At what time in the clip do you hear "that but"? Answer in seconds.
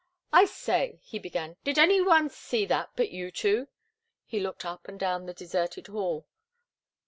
2.65-3.11